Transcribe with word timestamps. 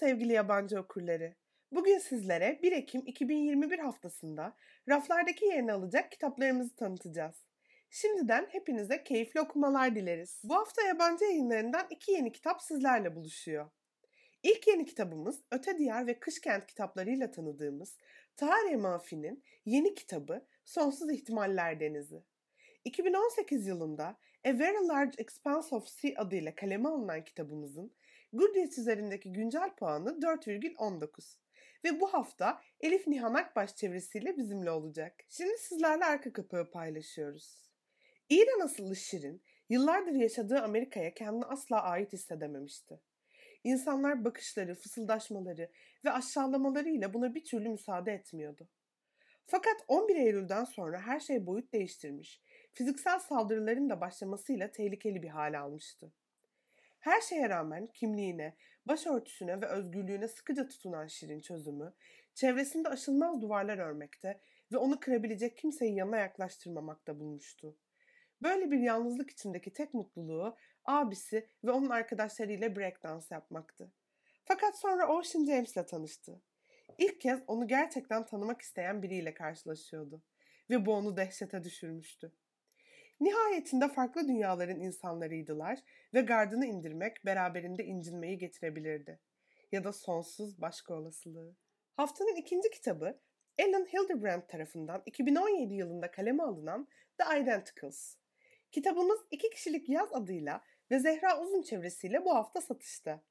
sevgili 0.00 0.32
yabancı 0.32 0.80
okurları. 0.80 1.34
Bugün 1.72 1.98
sizlere 1.98 2.58
1 2.62 2.72
Ekim 2.72 3.02
2021 3.06 3.78
haftasında 3.78 4.56
raflardaki 4.88 5.44
yerini 5.44 5.72
alacak 5.72 6.12
kitaplarımızı 6.12 6.76
tanıtacağız. 6.76 7.36
Şimdiden 7.90 8.48
hepinize 8.50 9.04
keyifli 9.04 9.40
okumalar 9.40 9.94
dileriz. 9.94 10.40
Bu 10.44 10.54
hafta 10.54 10.82
yabancı 10.82 11.24
yayınlarından 11.24 11.86
iki 11.90 12.12
yeni 12.12 12.32
kitap 12.32 12.62
sizlerle 12.62 13.16
buluşuyor. 13.16 13.70
İlk 14.42 14.66
yeni 14.66 14.86
kitabımız 14.86 15.42
Öte 15.50 15.78
Diyar 15.78 16.06
ve 16.06 16.20
Kışkent 16.20 16.66
kitaplarıyla 16.66 17.30
tanıdığımız 17.30 17.96
Tahare 18.36 18.76
Mafi'nin 18.76 19.44
yeni 19.64 19.94
kitabı 19.94 20.46
Sonsuz 20.64 21.10
İhtimaller 21.10 21.80
Denizi. 21.80 22.22
2018 22.84 23.66
yılında 23.66 24.18
A 24.44 24.58
Very 24.58 24.88
Large 24.88 25.14
Expanse 25.18 25.74
of 25.74 25.88
Sea 25.88 26.12
adıyla 26.16 26.54
kaleme 26.54 26.88
alınan 26.88 27.24
kitabımızın 27.24 27.92
Goodreads 28.32 28.78
üzerindeki 28.78 29.32
güncel 29.32 29.74
puanı 29.74 30.08
4,19 30.08 31.36
ve 31.84 32.00
bu 32.00 32.14
hafta 32.14 32.62
Elif 32.80 33.06
Nihan 33.06 33.34
Akbaş 33.34 33.76
çevirisiyle 33.76 34.36
bizimle 34.36 34.70
olacak. 34.70 35.14
Şimdi 35.28 35.58
sizlerle 35.58 36.04
arka 36.04 36.32
kapağı 36.32 36.70
paylaşıyoruz. 36.70 37.70
İran 38.28 38.60
asıllı 38.60 38.96
Şirin, 38.96 39.42
yıllardır 39.68 40.12
yaşadığı 40.12 40.60
Amerika'ya 40.60 41.14
kendini 41.14 41.44
asla 41.44 41.82
ait 41.82 42.12
hissedememişti. 42.12 43.00
İnsanlar 43.64 44.24
bakışları, 44.24 44.74
fısıldaşmaları 44.74 45.70
ve 46.04 46.12
aşağılamalarıyla 46.12 47.14
buna 47.14 47.34
bir 47.34 47.44
türlü 47.44 47.68
müsaade 47.68 48.12
etmiyordu. 48.12 48.68
Fakat 49.46 49.84
11 49.88 50.16
Eylül'den 50.16 50.64
sonra 50.64 51.00
her 51.00 51.20
şey 51.20 51.46
boyut 51.46 51.72
değiştirmiş, 51.72 52.42
fiziksel 52.72 53.18
saldırıların 53.18 53.90
da 53.90 54.00
başlamasıyla 54.00 54.72
tehlikeli 54.72 55.22
bir 55.22 55.28
hale 55.28 55.58
almıştı. 55.58 56.12
Her 57.00 57.20
şeye 57.20 57.48
rağmen 57.48 57.86
kimliğine, 57.86 58.56
başörtüsüne 58.86 59.60
ve 59.60 59.66
özgürlüğüne 59.66 60.28
sıkıca 60.28 60.68
tutunan 60.68 61.06
Şirin 61.06 61.40
çözümü, 61.40 61.94
çevresinde 62.34 62.88
aşılmaz 62.88 63.40
duvarlar 63.40 63.78
örmekte 63.78 64.40
ve 64.72 64.76
onu 64.76 65.00
kırabilecek 65.00 65.56
kimseyi 65.56 65.94
yanına 65.94 66.18
yaklaştırmamakta 66.18 67.20
bulmuştu. 67.20 67.76
Böyle 68.42 68.70
bir 68.70 68.78
yalnızlık 68.78 69.30
içindeki 69.30 69.72
tek 69.72 69.94
mutluluğu 69.94 70.56
abisi 70.84 71.48
ve 71.64 71.70
onun 71.70 71.90
arkadaşlarıyla 71.90 72.76
breakdance 72.76 73.26
yapmaktı. 73.30 73.92
Fakat 74.44 74.78
sonra 74.78 75.08
Ocean 75.08 75.44
James'le 75.44 75.86
tanıştı. 75.88 76.42
İlk 76.98 77.20
kez 77.20 77.40
onu 77.46 77.68
gerçekten 77.68 78.26
tanımak 78.26 78.62
isteyen 78.62 79.02
biriyle 79.02 79.34
karşılaşıyordu 79.34 80.22
ve 80.70 80.86
bu 80.86 80.94
onu 80.94 81.16
dehşete 81.16 81.64
düşürmüştü. 81.64 82.32
Nihayetinde 83.20 83.88
farklı 83.88 84.28
dünyaların 84.28 84.80
insanlarıydılar 84.80 85.78
ve 86.14 86.20
gardını 86.20 86.66
indirmek 86.66 87.26
beraberinde 87.26 87.84
incinmeyi 87.84 88.38
getirebilirdi. 88.38 89.20
Ya 89.72 89.84
da 89.84 89.92
sonsuz 89.92 90.60
başka 90.60 90.94
olasılığı. 90.94 91.56
Haftanın 91.96 92.36
ikinci 92.36 92.70
kitabı 92.70 93.20
Ellen 93.58 93.86
Hildebrand 93.86 94.42
tarafından 94.48 95.02
2017 95.06 95.74
yılında 95.74 96.10
kaleme 96.10 96.42
alınan 96.42 96.88
The 97.18 97.40
Identicals. 97.40 98.16
Kitabımız 98.72 99.20
iki 99.30 99.50
kişilik 99.50 99.88
yaz 99.88 100.12
adıyla 100.12 100.64
ve 100.90 100.98
Zehra 100.98 101.40
Uzun 101.40 101.62
çevresiyle 101.62 102.24
bu 102.24 102.34
hafta 102.34 102.60
satışta. 102.60 103.22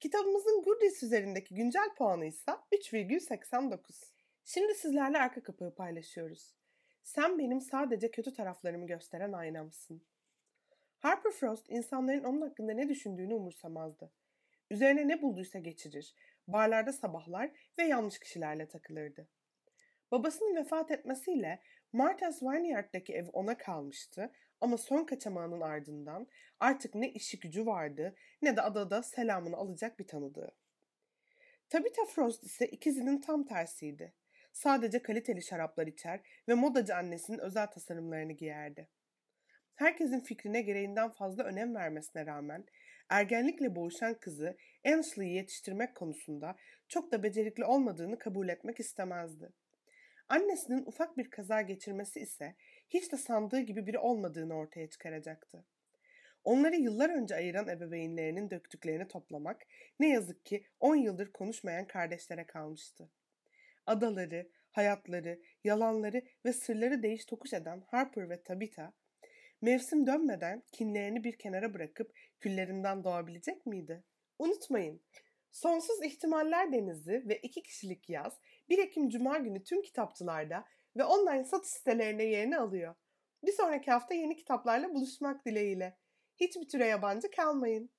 Kitabımızın 0.00 0.62
Goodreads 0.62 1.02
üzerindeki 1.02 1.54
güncel 1.54 1.94
puanı 1.98 2.26
ise 2.26 2.52
3,89. 2.72 4.12
Şimdi 4.44 4.74
sizlerle 4.74 5.18
arka 5.18 5.42
kapağı 5.42 5.74
paylaşıyoruz. 5.74 6.61
Sen 7.02 7.38
benim 7.38 7.60
sadece 7.60 8.10
kötü 8.10 8.32
taraflarımı 8.32 8.86
gösteren 8.86 9.32
aynamsın. 9.32 10.02
Harper 10.98 11.32
Frost 11.32 11.70
insanların 11.70 12.24
onun 12.24 12.40
hakkında 12.40 12.72
ne 12.72 12.88
düşündüğünü 12.88 13.34
umursamazdı. 13.34 14.12
Üzerine 14.70 15.08
ne 15.08 15.22
bulduysa 15.22 15.58
geçirir, 15.58 16.14
barlarda 16.48 16.92
sabahlar 16.92 17.50
ve 17.78 17.82
yanlış 17.82 18.18
kişilerle 18.18 18.68
takılırdı. 18.68 19.28
Babasının 20.10 20.56
vefat 20.56 20.90
etmesiyle 20.90 21.62
Martha's 21.92 22.42
Vineyard'daki 22.42 23.14
ev 23.14 23.28
ona 23.32 23.56
kalmıştı 23.56 24.32
ama 24.60 24.76
son 24.76 25.04
kaçamağının 25.04 25.60
ardından 25.60 26.26
artık 26.60 26.94
ne 26.94 27.10
işi 27.10 27.38
gücü 27.38 27.66
vardı 27.66 28.14
ne 28.42 28.56
de 28.56 28.62
adada 28.62 29.02
selamını 29.02 29.56
alacak 29.56 29.98
bir 29.98 30.06
tanıdığı. 30.06 30.54
Tabitha 31.68 32.04
Frost 32.04 32.44
ise 32.44 32.66
ikizinin 32.66 33.20
tam 33.20 33.44
tersiydi. 33.44 34.12
Sadece 34.52 35.02
kaliteli 35.02 35.42
şaraplar 35.42 35.86
içer 35.86 36.20
ve 36.48 36.54
modacı 36.54 36.96
annesinin 36.96 37.38
özel 37.38 37.66
tasarımlarını 37.66 38.32
giyerdi. 38.32 38.88
Herkesin 39.74 40.20
fikrine 40.20 40.62
gereğinden 40.62 41.10
fazla 41.10 41.44
önem 41.44 41.74
vermesine 41.74 42.26
rağmen 42.26 42.64
ergenlikle 43.08 43.76
boğuşan 43.76 44.14
kızı 44.14 44.56
Ainsley'i 44.84 45.34
yetiştirmek 45.34 45.94
konusunda 45.94 46.56
çok 46.88 47.12
da 47.12 47.22
becerikli 47.22 47.64
olmadığını 47.64 48.18
kabul 48.18 48.48
etmek 48.48 48.80
istemezdi. 48.80 49.52
Annesinin 50.28 50.86
ufak 50.86 51.18
bir 51.18 51.30
kaza 51.30 51.62
geçirmesi 51.62 52.20
ise 52.20 52.54
hiç 52.88 53.12
de 53.12 53.16
sandığı 53.16 53.60
gibi 53.60 53.86
biri 53.86 53.98
olmadığını 53.98 54.54
ortaya 54.54 54.90
çıkaracaktı. 54.90 55.64
Onları 56.44 56.76
yıllar 56.76 57.10
önce 57.10 57.34
ayıran 57.34 57.68
ebeveynlerinin 57.68 58.50
döktüklerini 58.50 59.08
toplamak 59.08 59.62
ne 60.00 60.08
yazık 60.08 60.46
ki 60.46 60.64
10 60.80 60.96
yıldır 60.96 61.32
konuşmayan 61.32 61.86
kardeşlere 61.86 62.46
kalmıştı. 62.46 63.10
Adaları, 63.86 64.50
hayatları, 64.70 65.40
yalanları 65.64 66.22
ve 66.44 66.52
sırları 66.52 67.02
değiş 67.02 67.24
tokuş 67.24 67.52
eden 67.52 67.82
Harper 67.86 68.30
ve 68.30 68.42
Tabitha, 68.42 68.92
mevsim 69.60 70.06
dönmeden 70.06 70.62
kinlerini 70.72 71.24
bir 71.24 71.38
kenara 71.38 71.74
bırakıp 71.74 72.18
küllerinden 72.40 73.04
doğabilecek 73.04 73.66
miydi? 73.66 74.04
Unutmayın, 74.38 75.02
Sonsuz 75.52 76.02
İhtimaller 76.04 76.72
Denizi 76.72 77.22
ve 77.28 77.38
iki 77.38 77.62
kişilik 77.62 78.10
yaz 78.10 78.40
1 78.68 78.78
Ekim 78.78 79.08
Cuma 79.08 79.38
günü 79.38 79.64
tüm 79.64 79.82
kitapçılarda 79.82 80.64
ve 80.96 81.04
online 81.04 81.44
satış 81.44 81.70
sitelerine 81.70 82.24
yerini 82.24 82.58
alıyor. 82.58 82.94
Bir 83.44 83.52
sonraki 83.52 83.90
hafta 83.90 84.14
yeni 84.14 84.36
kitaplarla 84.36 84.94
buluşmak 84.94 85.46
dileğiyle. 85.46 85.96
Hiçbir 86.36 86.68
türe 86.68 86.86
yabancı 86.86 87.30
kalmayın. 87.30 87.90